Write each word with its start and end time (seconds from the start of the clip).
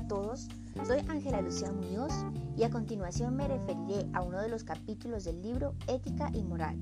a 0.00 0.08
todos, 0.08 0.48
soy 0.86 1.00
Ángela 1.08 1.42
Lucía 1.42 1.70
Muñoz 1.70 2.12
y 2.56 2.62
a 2.62 2.70
continuación 2.70 3.36
me 3.36 3.46
referiré 3.46 4.08
a 4.14 4.22
uno 4.22 4.40
de 4.40 4.48
los 4.48 4.64
capítulos 4.64 5.24
del 5.24 5.42
libro 5.42 5.74
Ética 5.88 6.30
y 6.32 6.42
Moral, 6.42 6.78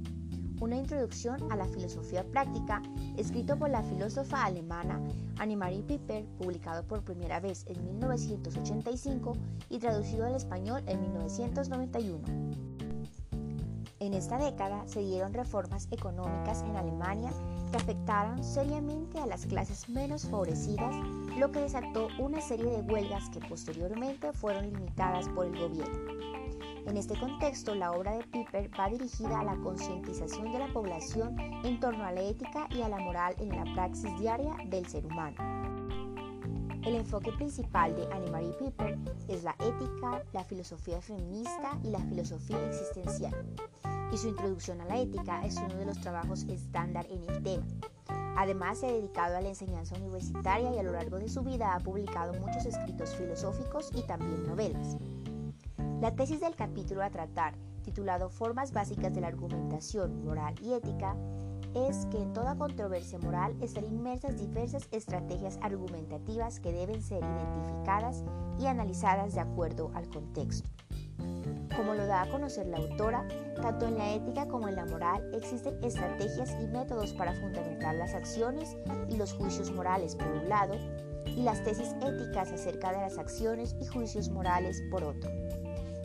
una 0.61 0.77
introducción 0.77 1.51
a 1.51 1.57
la 1.57 1.67
filosofía 1.67 2.23
práctica 2.23 2.81
escrito 3.17 3.59
por 3.59 3.71
la 3.71 3.83
filósofa 3.83 4.45
alemana 4.45 5.01
Annemarie 5.39 5.83
Piper, 5.83 6.27
publicado 6.39 6.85
por 6.85 7.03
primera 7.03 7.41
vez 7.41 7.65
en 7.67 7.85
1985 7.85 9.33
y 9.69 9.79
traducido 9.81 10.25
al 10.25 10.37
español 10.37 10.83
en 10.87 11.01
1991. 11.01 12.21
En 14.01 14.15
esta 14.15 14.39
década 14.39 14.87
se 14.87 15.01
dieron 15.01 15.35
reformas 15.35 15.89
económicas 15.91 16.63
en 16.63 16.77
Alemania 16.77 17.33
que 17.73 17.79
afectaron 17.79 18.45
seriamente 18.45 19.19
a 19.19 19.27
las 19.27 19.45
clases 19.47 19.89
menos 19.89 20.23
favorecidas, 20.29 20.95
lo 21.39 21.53
que 21.53 21.61
desató 21.61 22.09
una 22.19 22.41
serie 22.41 22.67
de 22.67 22.81
huelgas 22.81 23.31
que 23.31 23.39
posteriormente 23.39 24.33
fueron 24.33 24.73
limitadas 24.73 25.29
por 25.29 25.47
el 25.47 25.57
gobierno. 25.57 26.13
En 26.85 26.97
este 26.97 27.17
contexto, 27.17 27.75
la 27.75 27.93
obra 27.93 28.17
de 28.17 28.25
Piper 28.25 28.69
va 28.79 28.89
dirigida 28.89 29.39
a 29.39 29.45
la 29.45 29.57
concientización 29.57 30.51
de 30.51 30.59
la 30.59 30.73
población 30.73 31.37
en 31.65 31.79
torno 31.79 32.05
a 32.05 32.13
la 32.13 32.23
ética 32.23 32.67
y 32.71 32.83
a 32.83 32.89
la 32.89 32.99
moral 32.99 33.37
en 33.39 33.51
la 33.51 33.73
praxis 33.75 34.11
diaria 34.19 34.57
del 34.67 34.87
ser 34.87 35.07
humano. 35.07 35.37
El 36.85 36.97
enfoque 36.97 37.31
principal 37.33 37.95
de 37.95 38.13
Annemarie 38.13 38.55
Piper 38.55 38.98
es 39.29 39.45
la 39.45 39.55
ética, 39.61 40.23
la 40.33 40.45
filosofía 40.45 41.01
feminista 41.01 41.79
y 41.85 41.91
la 41.91 42.01
filosofía 42.01 42.65
existencial 42.67 43.35
y 44.13 44.17
su 44.17 44.29
introducción 44.29 44.81
a 44.81 44.87
la 44.87 44.99
ética 44.99 45.45
es 45.45 45.57
uno 45.57 45.75
de 45.75 45.87
los 45.87 46.01
trabajos 46.01 46.45
estándar 46.45 47.07
en 47.11 47.23
el 47.29 47.43
tema. 47.43 47.67
Además, 48.37 48.79
se 48.79 48.87
ha 48.87 48.93
dedicado 48.93 49.37
a 49.37 49.41
la 49.41 49.49
enseñanza 49.49 49.97
universitaria 49.97 50.73
y 50.73 50.79
a 50.79 50.83
lo 50.83 50.93
largo 50.93 51.19
de 51.19 51.29
su 51.29 51.43
vida 51.43 51.75
ha 51.75 51.81
publicado 51.81 52.35
muchos 52.35 52.65
escritos 52.65 53.15
filosóficos 53.17 53.91
y 53.95 54.03
también 54.03 54.47
novelas. 54.47 54.97
La 56.01 56.15
tesis 56.15 56.41
del 56.41 56.55
capítulo 56.55 57.03
a 57.03 57.11
tratar, 57.11 57.55
titulado 57.83 58.31
Formas 58.31 58.73
básicas 58.73 59.13
de 59.13 59.21
la 59.21 59.27
argumentación 59.27 60.25
moral 60.25 60.55
y 60.63 60.73
ética, 60.73 61.17
es 61.75 62.07
que 62.07 62.19
en 62.19 62.33
toda 62.33 62.57
controversia 62.57 63.19
moral 63.19 63.57
están 63.61 63.85
inmersas 63.85 64.39
diversas 64.39 64.89
estrategias 64.91 65.59
argumentativas 65.63 66.61
que 66.61 66.73
deben 66.73 67.03
ser 67.03 67.23
identificadas 67.23 68.25
y 68.59 68.67
analizadas 68.67 69.35
de 69.35 69.41
acuerdo 69.41 69.91
al 69.95 70.09
contexto. 70.09 70.69
Como 71.77 71.95
lo 71.95 72.07
da 72.07 72.23
a 72.23 72.31
conocer 72.31 72.67
la 72.67 72.79
autora, 72.79 73.27
tanto 73.61 73.87
en 73.87 73.99
la 73.99 74.13
ética 74.13 74.47
como 74.49 74.69
en 74.69 74.77
la 74.77 74.87
moral 74.87 75.31
existen 75.35 75.83
estrategias 75.85 76.57
y 76.61 76.67
métodos 76.67 77.13
para 77.13 77.35
fundamentar 77.35 77.95
las 77.95 78.15
acciones 78.15 78.77
y 79.09 79.17
los 79.17 79.33
juicios 79.33 79.71
morales 79.71 80.17
por 80.17 80.29
un 80.29 80.49
lado, 80.49 80.75
y 81.27 81.43
las 81.43 81.63
tesis 81.63 81.95
éticas 82.03 82.51
acerca 82.51 82.91
de 82.91 82.99
las 82.99 83.19
acciones 83.19 83.77
y 83.81 83.87
juicios 83.87 84.29
morales 84.29 84.83
por 84.91 85.05
otro. 85.05 85.31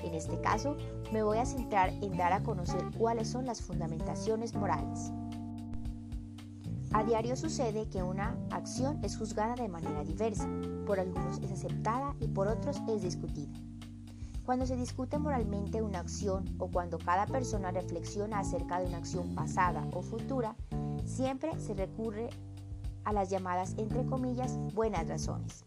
En 0.04 0.14
este 0.14 0.40
caso, 0.42 0.78
me 1.12 1.24
voy 1.24 1.38
a 1.38 1.46
centrar 1.46 1.90
en 1.90 2.18
dar 2.18 2.34
a 2.34 2.44
conocer 2.44 2.84
cuáles 2.98 3.30
son 3.30 3.46
las 3.46 3.62
fundamentaciones 3.62 4.54
morales. 4.54 5.12
A 6.94 7.04
diario 7.04 7.36
sucede 7.36 7.90
que 7.90 8.04
una 8.04 8.38
acción 8.52 9.00
es 9.04 9.18
juzgada 9.18 9.56
de 9.56 9.68
manera 9.68 10.04
diversa, 10.04 10.48
por 10.86 11.00
algunos 11.00 11.40
es 11.40 11.52
aceptada 11.52 12.16
y 12.20 12.28
por 12.28 12.48
otros 12.48 12.82
es 12.88 13.02
discutida. 13.02 13.52
Cuando 14.46 14.68
se 14.68 14.76
discute 14.76 15.18
moralmente 15.18 15.82
una 15.82 16.02
acción 16.02 16.56
o 16.60 16.70
cuando 16.70 17.00
cada 17.00 17.26
persona 17.26 17.72
reflexiona 17.72 18.40
acerca 18.40 18.80
de 18.80 18.86
una 18.86 18.98
acción 18.98 19.34
pasada 19.34 19.88
o 19.92 20.04
futura, 20.04 20.56
siempre 21.04 21.60
se 21.60 21.74
recurre 21.74 22.30
a 23.06 23.12
las 23.12 23.32
llamadas, 23.32 23.74
entre 23.78 24.06
comillas, 24.06 24.60
buenas 24.76 25.08
razones. 25.08 25.66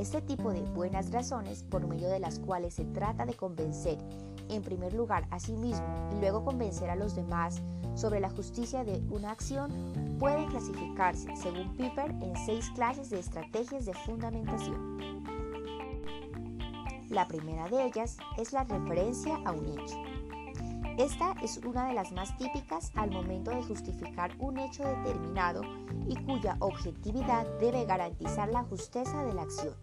Este 0.00 0.22
tipo 0.22 0.50
de 0.50 0.62
buenas 0.62 1.12
razones, 1.12 1.62
por 1.62 1.86
medio 1.86 2.08
de 2.08 2.20
las 2.20 2.38
cuales 2.38 2.72
se 2.72 2.86
trata 2.86 3.26
de 3.26 3.34
convencer 3.34 3.98
en 4.48 4.62
primer 4.62 4.94
lugar 4.94 5.26
a 5.30 5.38
sí 5.38 5.52
mismo 5.52 5.86
y 6.16 6.20
luego 6.20 6.42
convencer 6.42 6.88
a 6.88 6.96
los 6.96 7.14
demás 7.14 7.60
sobre 7.94 8.18
la 8.18 8.30
justicia 8.30 8.82
de 8.82 9.02
una 9.10 9.30
acción, 9.30 9.70
puede 10.18 10.46
clasificarse, 10.46 11.36
según 11.36 11.76
Piper, 11.76 12.12
en 12.22 12.34
seis 12.46 12.70
clases 12.70 13.10
de 13.10 13.18
estrategias 13.18 13.84
de 13.84 13.92
fundamentación. 13.92 15.22
La 17.10 17.28
primera 17.28 17.68
de 17.68 17.84
ellas 17.84 18.16
es 18.38 18.54
la 18.54 18.64
referencia 18.64 19.36
a 19.44 19.52
un 19.52 19.66
hecho. 19.78 19.96
Esta 20.98 21.34
es 21.42 21.58
una 21.58 21.86
de 21.86 21.94
las 21.94 22.12
más 22.12 22.36
típicas 22.36 22.90
al 22.94 23.10
momento 23.10 23.50
de 23.50 23.62
justificar 23.62 24.32
un 24.38 24.58
hecho 24.58 24.82
determinado 24.82 25.62
y 26.06 26.14
cuya 26.24 26.56
objetividad 26.58 27.46
debe 27.58 27.84
garantizar 27.84 28.48
la 28.48 28.64
justeza 28.64 29.24
de 29.24 29.32
la 29.32 29.42
acción. 29.42 29.74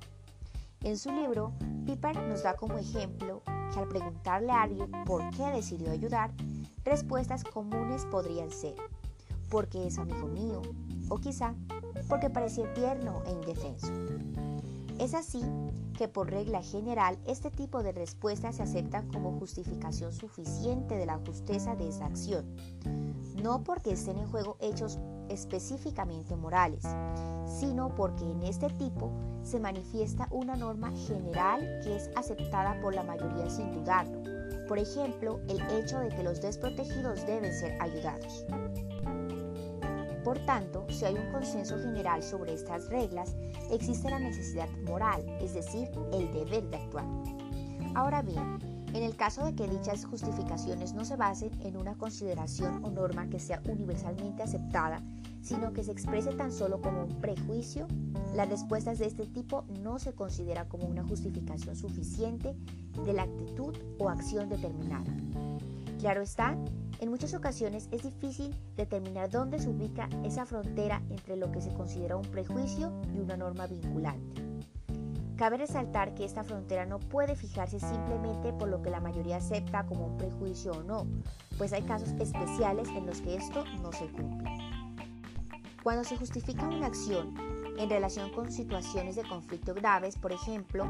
En 0.87 0.97
su 0.97 1.11
libro, 1.11 1.51
Piper 1.85 2.15
nos 2.29 2.43
da 2.43 2.55
como 2.55 2.77
ejemplo 2.77 3.41
que 3.73 3.79
al 3.81 3.89
preguntarle 3.89 4.53
a 4.53 4.61
alguien 4.61 4.89
por 5.05 5.21
qué 5.31 5.43
decidió 5.47 5.91
ayudar, 5.91 6.31
respuestas 6.85 7.43
comunes 7.43 8.05
podrían 8.05 8.49
ser, 8.51 8.75
porque 9.49 9.85
es 9.85 9.97
amigo 9.97 10.27
mío, 10.27 10.61
o 11.09 11.17
quizá 11.17 11.55
porque 12.07 12.29
parecía 12.29 12.73
tierno 12.73 13.21
e 13.25 13.31
indefenso. 13.31 13.91
Es 14.97 15.13
así 15.13 15.41
que 15.97 16.07
por 16.07 16.29
regla 16.29 16.61
general 16.61 17.19
este 17.27 17.51
tipo 17.51 17.83
de 17.83 17.91
respuestas 17.91 18.55
se 18.55 18.63
aceptan 18.63 19.09
como 19.09 19.37
justificación 19.39 20.13
suficiente 20.13 20.95
de 20.95 21.05
la 21.05 21.17
justeza 21.17 21.75
de 21.75 21.89
esa 21.89 22.05
acción, 22.05 22.45
no 23.43 23.61
porque 23.61 23.91
estén 23.91 24.19
en 24.19 24.29
juego 24.29 24.55
hechos 24.61 24.99
específicamente 25.29 26.35
morales, 26.35 26.83
sino 27.45 27.93
porque 27.95 28.23
en 28.23 28.43
este 28.43 28.69
tipo 28.69 29.11
se 29.43 29.59
manifiesta 29.59 30.27
una 30.31 30.55
norma 30.55 30.91
general 31.07 31.61
que 31.83 31.95
es 31.95 32.09
aceptada 32.15 32.79
por 32.81 32.93
la 32.93 33.03
mayoría 33.03 33.49
sin 33.49 33.73
dudarlo, 33.73 34.21
por 34.67 34.79
ejemplo, 34.79 35.39
el 35.47 35.61
hecho 35.71 35.99
de 35.99 36.09
que 36.09 36.23
los 36.23 36.41
desprotegidos 36.41 37.25
deben 37.25 37.53
ser 37.53 37.81
ayudados. 37.81 38.45
Por 40.25 40.39
tanto, 40.39 40.85
si 40.89 41.05
hay 41.05 41.15
un 41.15 41.31
consenso 41.31 41.77
general 41.79 42.21
sobre 42.21 42.53
estas 42.53 42.89
reglas, 42.89 43.33
existe 43.71 44.09
la 44.09 44.19
necesidad 44.19 44.67
moral, 44.85 45.25
es 45.39 45.53
decir, 45.53 45.89
el 46.11 46.33
deber 46.33 46.69
de 46.69 46.75
actuar. 46.75 47.05
Ahora 47.95 48.21
bien, 48.21 48.76
en 48.93 49.03
el 49.03 49.15
caso 49.15 49.45
de 49.45 49.53
que 49.53 49.67
dichas 49.67 50.05
justificaciones 50.05 50.93
no 50.93 51.05
se 51.05 51.15
basen 51.15 51.51
en 51.61 51.77
una 51.77 51.95
consideración 51.95 52.83
o 52.83 52.89
norma 52.89 53.29
que 53.29 53.39
sea 53.39 53.61
universalmente 53.67 54.43
aceptada, 54.43 55.01
sino 55.41 55.73
que 55.73 55.83
se 55.83 55.91
exprese 55.91 56.33
tan 56.33 56.51
solo 56.51 56.81
como 56.81 57.03
un 57.03 57.21
prejuicio, 57.21 57.87
las 58.35 58.49
respuestas 58.49 58.99
de 58.99 59.05
este 59.05 59.25
tipo 59.25 59.65
no 59.81 59.99
se 59.99 60.13
considera 60.13 60.67
como 60.67 60.87
una 60.87 61.03
justificación 61.03 61.75
suficiente 61.75 62.55
de 63.05 63.13
la 63.13 63.23
actitud 63.23 63.75
o 63.97 64.09
acción 64.09 64.49
determinada. 64.49 65.11
Claro 65.99 66.21
está, 66.21 66.57
en 66.99 67.09
muchas 67.09 67.33
ocasiones 67.33 67.87
es 67.91 68.03
difícil 68.03 68.55
determinar 68.75 69.29
dónde 69.29 69.59
se 69.59 69.69
ubica 69.69 70.09
esa 70.23 70.45
frontera 70.45 71.01
entre 71.09 71.35
lo 71.35 71.51
que 71.51 71.61
se 71.61 71.73
considera 71.73 72.17
un 72.17 72.25
prejuicio 72.25 72.91
y 73.15 73.19
una 73.19 73.37
norma 73.37 73.67
vinculante. 73.67 74.46
Cabe 75.37 75.57
resaltar 75.57 76.15
que 76.15 76.25
esta 76.25 76.43
frontera 76.43 76.87
no 76.87 76.97
puede 76.97 77.35
fijarse 77.35 77.79
simplemente 77.79 78.53
por 78.53 78.69
lo 78.69 78.81
que 78.81 78.89
la 78.89 78.99
mayoría 78.99 79.37
acepta 79.37 79.85
como 79.85 80.07
un 80.07 80.17
prejuicio 80.17 80.71
o 80.71 80.83
no, 80.83 81.05
pues 81.59 81.73
hay 81.73 81.83
casos 81.83 82.09
especiales 82.19 82.89
en 82.89 83.05
los 83.05 83.21
que 83.21 83.35
esto 83.35 83.63
no 83.83 83.91
se 83.91 84.07
cumple. 84.07 84.49
Cuando 85.83 86.03
se 86.03 86.17
justifica 86.17 86.67
una 86.67 86.87
acción 86.87 87.35
en 87.77 87.87
relación 87.87 88.31
con 88.31 88.51
situaciones 88.51 89.15
de 89.15 89.23
conflicto 89.23 89.75
graves, 89.75 90.17
por 90.17 90.31
ejemplo, 90.31 90.85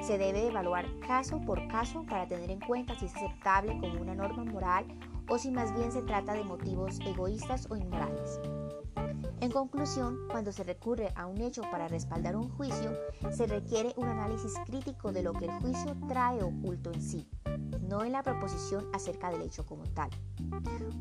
se 0.00 0.16
debe 0.16 0.46
evaluar 0.46 0.86
caso 1.00 1.40
por 1.40 1.66
caso 1.66 2.04
para 2.08 2.28
tener 2.28 2.52
en 2.52 2.60
cuenta 2.60 2.96
si 2.96 3.06
es 3.06 3.16
aceptable 3.16 3.80
como 3.80 4.00
una 4.00 4.14
norma 4.14 4.44
moral 4.44 4.86
o 5.28 5.38
si 5.38 5.50
más 5.50 5.74
bien 5.74 5.90
se 5.90 6.02
trata 6.02 6.34
de 6.34 6.44
motivos 6.44 7.00
egoístas 7.00 7.68
o 7.68 7.76
inmorales. 7.76 8.38
En 9.40 9.52
conclusión, 9.52 10.18
cuando 10.28 10.50
se 10.50 10.64
recurre 10.64 11.12
a 11.14 11.26
un 11.26 11.40
hecho 11.40 11.62
para 11.62 11.86
respaldar 11.86 12.34
un 12.34 12.48
juicio, 12.48 12.90
se 13.30 13.46
requiere 13.46 13.94
un 13.96 14.08
análisis 14.08 14.52
crítico 14.66 15.12
de 15.12 15.22
lo 15.22 15.32
que 15.32 15.44
el 15.44 15.52
juicio 15.60 15.96
trae 16.08 16.42
oculto 16.42 16.92
en 16.92 17.00
sí, 17.00 17.28
no 17.88 18.02
en 18.02 18.12
la 18.12 18.24
proposición 18.24 18.88
acerca 18.92 19.30
del 19.30 19.42
hecho 19.42 19.64
como 19.64 19.84
tal. 19.94 20.10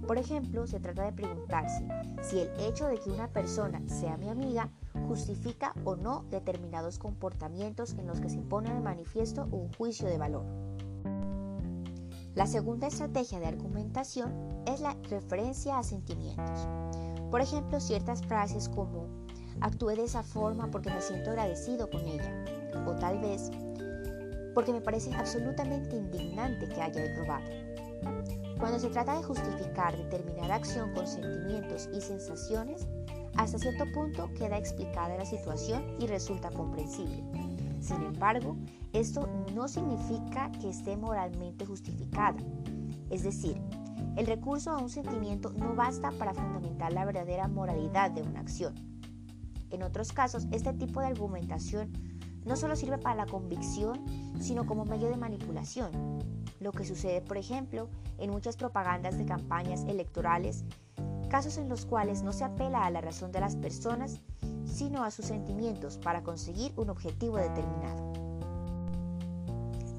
Por 0.06 0.20
ejemplo, 0.20 0.68
se 0.68 0.80
trata 0.80 1.06
de 1.06 1.14
preguntarse 1.14 1.88
si 2.22 2.40
el 2.40 2.52
hecho 2.60 2.86
de 2.86 3.00
que 3.00 3.10
una 3.10 3.28
persona 3.28 3.82
sea 3.88 4.18
mi 4.18 4.30
amiga 4.30 4.70
justifica 5.08 5.74
o 5.84 5.96
no 5.96 6.24
determinados 6.30 7.00
comportamientos 7.00 7.94
en 7.94 8.06
los 8.06 8.22
que 8.22 8.30
se 8.30 8.42
pone 8.42 8.72
de 8.72 8.82
manifiesto 8.82 9.48
un 9.52 9.74
juicio 9.74 10.08
de 10.08 10.18
valor. 10.20 10.46
La 12.36 12.46
segunda 12.46 12.86
estrategia 12.86 13.40
de 13.40 13.48
argumentación 13.48 14.62
es 14.68 14.80
la 14.80 14.96
referencia 15.10 15.80
a 15.80 15.84
sentimientos. 15.84 16.68
Por 17.30 17.42
ejemplo, 17.42 17.80
ciertas 17.80 18.22
frases 18.22 18.70
como 18.70 19.08
actúe 19.62 19.96
de 19.96 20.04
esa 20.04 20.24
forma 20.24 20.70
porque 20.72 20.90
me 20.90 21.02
siento 21.02 21.32
agradecido 21.32 21.90
con 21.90 22.02
ella, 22.08 22.46
o 22.86 22.92
tal 22.94 23.20
vez 23.20 23.52
porque 24.54 24.74
me 24.74 24.82
parece 24.82 25.14
absolutamente 25.14 25.96
indignante 25.96 26.68
que 26.68 26.82
haya 26.82 27.16
robado. 27.16 27.46
Cuando 28.60 28.80
se 28.80 28.90
trata 28.90 29.16
de 29.16 29.24
justificar 29.24 29.96
determinada 29.96 30.56
acción 30.56 30.94
con 30.94 31.06
sentimientos 31.06 31.88
y 31.94 32.02
sensaciones, 32.02 32.88
hasta 33.36 33.60
cierto 33.60 33.86
punto 33.94 34.34
queda 34.34 34.58
explicada 34.58 35.16
la 35.16 35.26
situación 35.26 35.84
y 36.00 36.08
resulta 36.08 36.50
comprensible. 36.50 37.24
Sin 37.80 38.02
embargo, 38.02 38.58
esto 38.94 39.30
no 39.54 39.68
significa 39.68 40.52
que 40.60 40.70
esté 40.70 40.98
moralmente 40.98 41.66
justificada. 41.66 42.38
Es 43.12 43.24
decir, 43.24 43.62
el 44.18 44.26
recurso 44.26 44.72
a 44.72 44.78
un 44.80 44.90
sentimiento 44.90 45.54
no 45.54 45.76
basta 45.76 46.12
para 46.12 46.34
fundamentar 46.34 46.92
la 46.92 47.06
verdadera 47.06 47.48
moralidad 47.48 48.10
de 48.10 48.24
una 48.24 48.40
acción. 48.40 48.74
En 49.70 49.84
otros 49.84 50.12
casos, 50.12 50.48
este 50.52 50.74
tipo 50.74 51.00
de 51.00 51.06
argumentación 51.06 51.94
no 52.44 52.56
solo 52.56 52.76
sirve 52.76 52.98
para 52.98 53.16
la 53.16 53.26
convicción, 53.28 54.04
sino 54.40 54.66
como 54.66 54.86
medio 54.86 55.10
de 55.10 55.18
manipulación. 55.18 55.92
Lo 56.60 56.72
que 56.72 56.84
sucede, 56.84 57.22
por 57.22 57.38
ejemplo, 57.38 57.90
en 58.18 58.32
muchas 58.32 58.58
propagandas 58.58 59.20
de 59.20 59.26
campañas 59.26 59.84
electorales, 59.84 60.64
casos 61.30 61.60
en 61.60 61.70
los 61.70 61.86
cuales 61.86 62.24
no 62.24 62.34
se 62.34 62.44
apela 62.44 62.86
a 62.86 62.90
la 62.90 63.02
razón 63.02 63.32
de 63.32 63.42
las 63.42 63.56
personas, 63.56 64.20
sino 64.66 65.04
a 65.04 65.12
sus 65.12 65.26
sentimientos 65.26 65.98
para 66.00 66.24
conseguir 66.24 66.74
un 66.76 66.90
objetivo 66.90 67.38
determinado. 67.38 68.14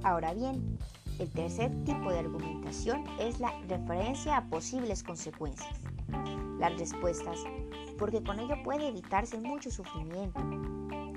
Ahora 0.03 0.35
bien, 0.35 0.79
el 1.19 1.31
tercer 1.31 1.73
tipo 1.85 2.11
de 2.11 2.21
argumentación 2.21 3.05
es 3.19 3.41
la 3.41 3.53
referencia 3.69 4.37
a 4.37 4.45
posibles 4.49 5.03
consecuencias. 5.03 5.75
Las 6.59 6.79
respuestas, 6.79 7.39
porque 7.99 8.23
con 8.23 8.39
ello 8.39 8.57
puede 8.63 8.89
evitarse 8.89 9.39
mucho 9.39 9.71
sufrimiento, 9.71 10.41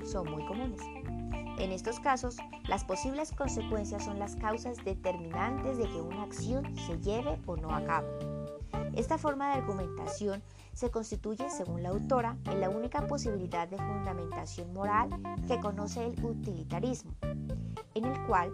son 0.03 0.29
muy 0.31 0.45
comunes. 0.45 0.81
En 1.59 1.71
estos 1.71 1.99
casos, 1.99 2.37
las 2.67 2.83
posibles 2.83 3.31
consecuencias 3.31 4.05
son 4.05 4.17
las 4.17 4.35
causas 4.35 4.83
determinantes 4.83 5.77
de 5.77 5.83
que 5.83 6.01
una 6.01 6.23
acción 6.23 6.75
se 6.77 6.97
lleve 6.99 7.39
o 7.45 7.55
no 7.55 7.75
a 7.75 7.83
cabo. 7.83 8.07
Esta 8.95 9.17
forma 9.17 9.49
de 9.49 9.61
argumentación 9.61 10.41
se 10.73 10.89
constituye, 10.89 11.49
según 11.49 11.83
la 11.83 11.89
autora, 11.89 12.37
en 12.45 12.59
la 12.59 12.69
única 12.69 13.05
posibilidad 13.05 13.67
de 13.67 13.77
fundamentación 13.77 14.73
moral 14.73 15.09
que 15.47 15.59
conoce 15.59 16.05
el 16.05 16.25
utilitarismo, 16.25 17.11
en 17.93 18.05
el 18.05 18.25
cual 18.25 18.51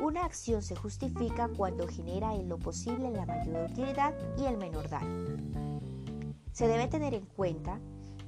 una 0.00 0.24
acción 0.24 0.62
se 0.62 0.76
justifica 0.76 1.48
cuando 1.56 1.86
genera 1.88 2.34
en 2.34 2.48
lo 2.48 2.58
posible 2.58 3.10
la 3.10 3.26
mayor 3.26 3.70
utilidad 3.70 4.14
y 4.38 4.44
el 4.44 4.56
menor 4.56 4.88
daño. 4.88 5.36
Se 6.52 6.68
debe 6.68 6.88
tener 6.88 7.14
en 7.14 7.26
cuenta 7.26 7.80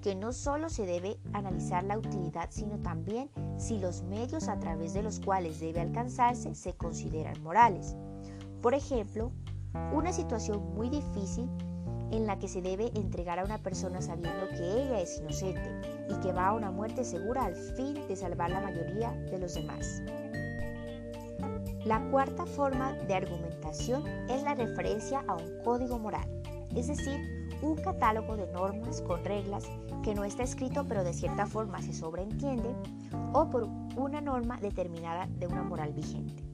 que 0.03 0.15
no 0.15 0.33
solo 0.33 0.71
se 0.71 0.87
debe 0.87 1.19
analizar 1.33 1.85
la 1.85 1.99
utilidad, 1.99 2.49
sino 2.51 2.79
también 2.79 3.31
si 3.59 3.79
los 3.79 4.03
medios 4.03 4.49
a 4.49 4.59
través 4.59 4.95
de 4.95 5.03
los 5.03 5.21
cuales 5.21 5.61
debe 5.61 5.81
alcanzarse 5.81 6.55
se 6.55 6.73
consideran 6.75 7.43
morales. 7.43 7.97
Por 8.63 8.75
ejemplo, 8.75 9.33
una 9.93 10.13
situación 10.13 10.75
muy 10.75 10.89
difícil 10.89 11.49
en 12.11 12.27
la 12.27 12.39
que 12.39 12.49
se 12.49 12.63
debe 12.63 12.91
entregar 12.97 13.39
a 13.39 13.45
una 13.45 13.59
persona 13.59 14.01
sabiendo 14.01 14.49
que 14.49 14.83
ella 14.83 15.01
es 15.01 15.19
inocente 15.19 16.07
y 16.09 16.15
que 16.21 16.33
va 16.33 16.49
a 16.49 16.55
una 16.55 16.71
muerte 16.71 17.05
segura 17.05 17.45
al 17.45 17.55
fin 17.55 17.95
de 18.09 18.17
salvar 18.17 18.51
la 18.51 18.61
mayoría 18.61 19.13
de 19.13 19.39
los 19.39 19.55
demás. 19.55 20.03
La 21.91 22.01
cuarta 22.09 22.47
forma 22.47 22.93
de 23.09 23.15
argumentación 23.15 24.07
es 24.29 24.45
la 24.45 24.55
referencia 24.55 25.25
a 25.27 25.35
un 25.35 25.65
código 25.65 25.99
moral, 25.99 26.25
es 26.77 26.87
decir, 26.87 27.19
un 27.63 27.75
catálogo 27.75 28.37
de 28.37 28.47
normas 28.53 29.01
con 29.01 29.25
reglas 29.25 29.65
que 30.05 30.15
no 30.15 30.23
está 30.23 30.45
escrito 30.45 30.87
pero 30.87 31.03
de 31.03 31.13
cierta 31.13 31.47
forma 31.47 31.83
se 31.83 31.93
sobreentiende 31.93 32.73
o 33.33 33.51
por 33.51 33.65
una 33.97 34.21
norma 34.21 34.57
determinada 34.59 35.27
de 35.41 35.49
una 35.49 35.65
moral 35.65 35.93
vigente. 35.93 36.45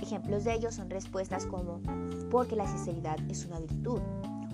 Ejemplos 0.00 0.44
de 0.44 0.54
ello 0.54 0.72
son 0.72 0.88
respuestas 0.88 1.44
como 1.44 1.82
porque 2.30 2.56
la 2.56 2.66
sinceridad 2.66 3.18
es 3.28 3.44
una 3.44 3.60
virtud 3.60 4.00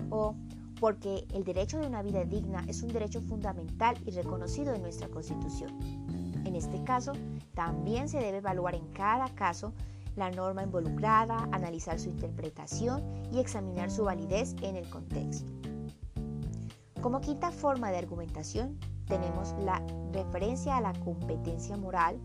o 0.09 0.35
porque 0.81 1.25
el 1.33 1.45
derecho 1.45 1.79
de 1.79 1.87
una 1.87 2.01
vida 2.01 2.25
digna 2.25 2.65
es 2.67 2.83
un 2.83 2.89
derecho 2.89 3.21
fundamental 3.21 3.95
y 4.05 4.11
reconocido 4.11 4.75
en 4.75 4.81
nuestra 4.81 5.07
Constitución. 5.07 5.71
En 6.43 6.53
este 6.53 6.83
caso, 6.83 7.13
también 7.53 8.09
se 8.09 8.19
debe 8.19 8.39
evaluar 8.39 8.75
en 8.75 8.87
cada 8.91 9.29
caso 9.29 9.71
la 10.17 10.31
norma 10.31 10.63
involucrada, 10.63 11.47
analizar 11.51 11.99
su 11.99 12.09
interpretación 12.09 13.03
y 13.31 13.39
examinar 13.39 13.89
su 13.91 14.03
validez 14.03 14.55
en 14.61 14.75
el 14.75 14.89
contexto. 14.89 15.51
Como 17.01 17.21
quinta 17.21 17.51
forma 17.51 17.91
de 17.91 17.97
argumentación, 17.97 18.77
tenemos 19.07 19.53
la 19.59 19.81
referencia 20.11 20.77
a 20.77 20.81
la 20.81 20.93
competencia 20.93 21.77
moral 21.77 22.19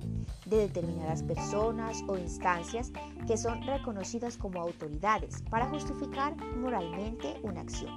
de 0.46 0.56
determinadas 0.56 1.22
personas 1.22 2.02
o 2.08 2.18
instancias 2.18 2.90
que 3.26 3.36
son 3.36 3.62
reconocidas 3.62 4.36
como 4.36 4.60
autoridades 4.60 5.42
para 5.50 5.68
justificar 5.68 6.36
moralmente 6.56 7.36
una 7.42 7.60
acción. 7.60 7.92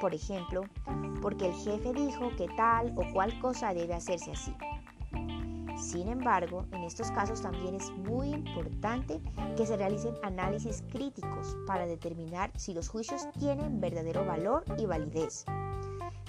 Por 0.00 0.14
ejemplo, 0.14 0.64
porque 1.22 1.46
el 1.46 1.54
jefe 1.54 1.92
dijo 1.92 2.30
que 2.36 2.48
tal 2.56 2.92
o 2.96 3.12
cual 3.12 3.38
cosa 3.38 3.72
debe 3.72 3.94
hacerse 3.94 4.32
así. 4.32 4.54
Sin 5.76 6.08
embargo, 6.08 6.66
en 6.72 6.84
estos 6.84 7.10
casos 7.10 7.42
también 7.42 7.74
es 7.74 7.90
muy 7.92 8.30
importante 8.30 9.20
que 9.56 9.66
se 9.66 9.76
realicen 9.76 10.14
análisis 10.22 10.82
críticos 10.90 11.56
para 11.66 11.86
determinar 11.86 12.50
si 12.56 12.74
los 12.74 12.88
juicios 12.88 13.28
tienen 13.38 13.80
verdadero 13.80 14.24
valor 14.24 14.64
y 14.78 14.86
validez 14.86 15.44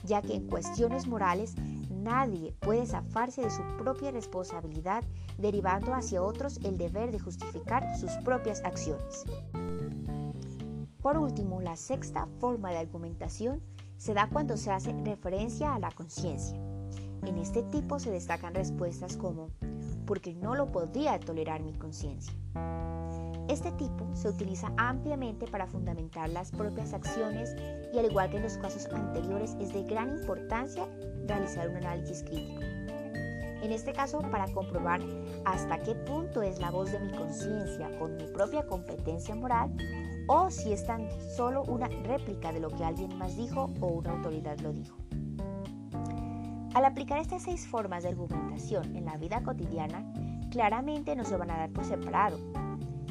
ya 0.07 0.21
que 0.21 0.33
en 0.35 0.47
cuestiones 0.47 1.05
morales 1.05 1.55
nadie 1.89 2.53
puede 2.61 2.85
zafarse 2.85 3.41
de 3.41 3.49
su 3.49 3.61
propia 3.77 4.11
responsabilidad, 4.11 5.03
derivando 5.37 5.93
hacia 5.93 6.23
otros 6.23 6.57
el 6.63 6.77
deber 6.77 7.11
de 7.11 7.19
justificar 7.19 7.97
sus 7.97 8.11
propias 8.23 8.63
acciones. 8.63 9.25
Por 11.01 11.17
último, 11.17 11.61
la 11.61 11.75
sexta 11.75 12.27
forma 12.39 12.71
de 12.71 12.77
argumentación 12.77 13.61
se 13.97 14.13
da 14.13 14.29
cuando 14.29 14.57
se 14.57 14.71
hace 14.71 14.93
referencia 15.03 15.73
a 15.73 15.79
la 15.79 15.91
conciencia. 15.91 16.66
En 17.27 17.37
este 17.39 17.61
tipo 17.61 17.99
se 17.99 18.09
destacan 18.09 18.55
respuestas 18.55 19.17
como, 19.17 19.49
porque 20.05 20.33
no 20.33 20.55
lo 20.55 20.71
podría 20.71 21.19
tolerar 21.19 21.61
mi 21.61 21.73
conciencia. 21.73 22.33
Este 23.49 23.69
tipo 23.73 24.07
se 24.13 24.29
utiliza 24.29 24.71
ampliamente 24.77 25.45
para 25.45 25.67
fundamentar 25.67 26.29
las 26.29 26.51
propias 26.51 26.93
acciones 26.93 27.53
y 27.93 27.99
al 27.99 28.05
igual 28.05 28.29
que 28.29 28.37
en 28.37 28.43
los 28.43 28.57
casos 28.57 28.85
anteriores 28.93 29.57
es 29.59 29.73
de 29.73 29.83
gran 29.83 30.19
importancia 30.19 30.87
realizar 31.27 31.67
un 31.67 31.75
análisis 31.75 32.23
crítico. 32.23 32.61
En 33.61 33.73
este 33.73 33.91
caso, 33.91 34.19
para 34.31 34.47
comprobar 34.53 35.01
hasta 35.43 35.81
qué 35.81 35.95
punto 35.95 36.41
es 36.41 36.59
la 36.59 36.71
voz 36.71 36.93
de 36.93 36.99
mi 37.01 37.11
conciencia 37.11 37.89
con 37.99 38.15
mi 38.15 38.23
propia 38.27 38.65
competencia 38.65 39.35
moral 39.35 39.75
o 40.29 40.49
si 40.49 40.71
es 40.71 40.85
tan 40.85 41.09
solo 41.35 41.63
una 41.63 41.89
réplica 42.05 42.53
de 42.53 42.61
lo 42.61 42.69
que 42.69 42.85
alguien 42.85 43.17
más 43.17 43.35
dijo 43.35 43.69
o 43.81 43.87
una 43.87 44.11
autoridad 44.11 44.57
lo 44.59 44.71
dijo. 44.71 45.06
Al 46.77 46.85
aplicar 46.85 47.17
estas 47.17 47.41
seis 47.41 47.65
formas 47.65 48.03
de 48.03 48.09
argumentación 48.09 48.95
en 48.95 49.05
la 49.05 49.17
vida 49.17 49.41
cotidiana, 49.41 50.05
claramente 50.51 51.15
no 51.15 51.25
se 51.25 51.35
van 51.35 51.49
a 51.49 51.57
dar 51.57 51.71
por 51.71 51.85
separado, 51.85 52.37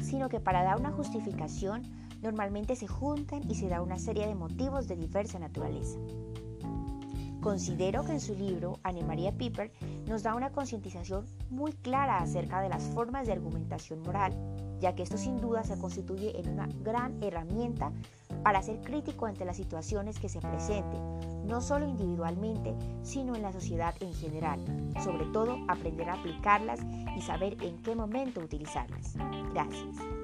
sino 0.01 0.29
que 0.29 0.39
para 0.39 0.63
dar 0.63 0.79
una 0.79 0.93
justificación 0.93 1.81
normalmente 2.21 2.77
se 2.77 2.87
juntan 2.87 3.41
y 3.51 3.55
se 3.55 3.67
da 3.67 3.81
una 3.81 3.99
serie 3.99 4.25
de 4.25 4.35
motivos 4.35 4.87
de 4.87 4.95
diversa 4.95 5.37
naturaleza. 5.37 5.99
Considero 7.41 8.05
que 8.05 8.13
en 8.13 8.21
su 8.21 8.35
libro, 8.35 8.79
Anne 8.83 9.03
María 9.03 9.33
Piper 9.33 9.73
nos 10.07 10.23
da 10.23 10.33
una 10.33 10.53
concientización 10.53 11.25
muy 11.49 11.73
clara 11.73 12.19
acerca 12.19 12.61
de 12.61 12.69
las 12.69 12.83
formas 12.83 13.27
de 13.27 13.33
argumentación 13.33 14.01
moral, 14.01 14.33
ya 14.79 14.95
que 14.95 15.03
esto 15.03 15.17
sin 15.17 15.41
duda 15.41 15.65
se 15.65 15.77
constituye 15.77 16.39
en 16.39 16.53
una 16.53 16.69
gran 16.85 17.21
herramienta 17.21 17.91
para 18.45 18.61
ser 18.61 18.79
crítico 18.79 19.25
ante 19.25 19.43
las 19.43 19.57
situaciones 19.57 20.19
que 20.19 20.29
se 20.29 20.39
presenten, 20.39 21.01
no 21.47 21.61
solo 21.61 21.87
individualmente, 21.87 22.75
sino 23.01 23.35
en 23.35 23.41
la 23.41 23.51
sociedad 23.51 23.95
en 23.99 24.13
general. 24.13 24.59
Sobre 25.03 25.25
todo, 25.27 25.57
aprender 25.67 26.09
a 26.09 26.13
aplicarlas 26.13 26.79
y 27.15 27.21
saber 27.21 27.57
en 27.63 27.77
qué 27.81 27.95
momento 27.95 28.41
utilizarlas. 28.41 29.15
Gracias. 29.53 30.16